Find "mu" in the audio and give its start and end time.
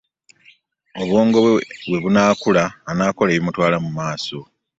3.85-3.89